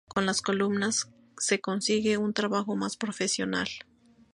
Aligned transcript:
Con 0.07 0.25
las 0.25 0.41
columnas 0.41 1.11
se 1.37 1.61
consigue 1.61 2.17
un 2.17 2.33
trabajo 2.33 2.75
más 2.75 2.97
profesional. 2.97 3.67